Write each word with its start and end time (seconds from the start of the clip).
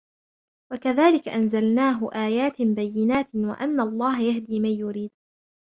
وكذلك 0.73 1.27
أنزلناه 1.27 2.09
آيات 2.15 2.61
بينات 2.61 3.35
وأن 3.35 3.79
الله 3.79 4.21
يهدي 4.21 4.59
من 4.59 4.69
يريد 4.79 5.11